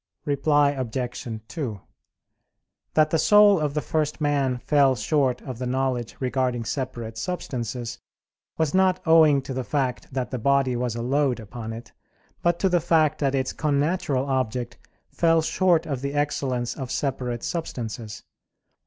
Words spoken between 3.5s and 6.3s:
of the first man fell short of the knowledge